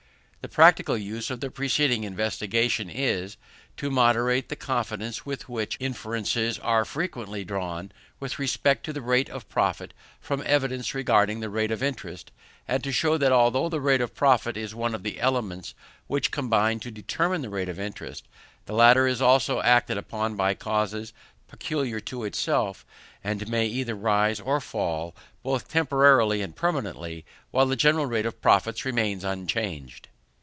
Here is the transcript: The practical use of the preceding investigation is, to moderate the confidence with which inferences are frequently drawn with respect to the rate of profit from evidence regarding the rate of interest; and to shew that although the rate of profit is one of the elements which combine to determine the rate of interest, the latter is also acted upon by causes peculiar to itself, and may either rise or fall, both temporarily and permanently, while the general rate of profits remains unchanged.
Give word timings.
The 0.43 0.49
practical 0.49 0.97
use 0.97 1.29
of 1.29 1.39
the 1.39 1.51
preceding 1.51 2.03
investigation 2.03 2.89
is, 2.89 3.37
to 3.77 3.91
moderate 3.91 4.49
the 4.49 4.55
confidence 4.55 5.23
with 5.23 5.47
which 5.47 5.77
inferences 5.79 6.57
are 6.57 6.83
frequently 6.83 7.43
drawn 7.45 7.91
with 8.19 8.39
respect 8.39 8.83
to 8.85 8.91
the 8.91 9.03
rate 9.03 9.29
of 9.29 9.47
profit 9.49 9.93
from 10.19 10.41
evidence 10.43 10.95
regarding 10.95 11.41
the 11.41 11.49
rate 11.51 11.69
of 11.69 11.83
interest; 11.83 12.31
and 12.67 12.83
to 12.83 12.91
shew 12.91 13.19
that 13.19 13.31
although 13.31 13.69
the 13.69 13.79
rate 13.79 14.01
of 14.01 14.15
profit 14.15 14.57
is 14.57 14.73
one 14.73 14.95
of 14.95 15.03
the 15.03 15.19
elements 15.19 15.75
which 16.07 16.31
combine 16.31 16.79
to 16.79 16.89
determine 16.89 17.43
the 17.43 17.49
rate 17.51 17.69
of 17.69 17.79
interest, 17.79 18.27
the 18.65 18.73
latter 18.73 19.05
is 19.05 19.21
also 19.21 19.61
acted 19.61 19.95
upon 19.99 20.35
by 20.35 20.55
causes 20.55 21.13
peculiar 21.47 21.99
to 21.99 22.23
itself, 22.23 22.83
and 23.23 23.47
may 23.47 23.67
either 23.67 23.93
rise 23.93 24.39
or 24.39 24.59
fall, 24.59 25.15
both 25.43 25.67
temporarily 25.67 26.41
and 26.41 26.55
permanently, 26.55 27.25
while 27.51 27.67
the 27.67 27.75
general 27.75 28.07
rate 28.07 28.25
of 28.25 28.41
profits 28.41 28.85
remains 28.85 29.23
unchanged. 29.23 30.07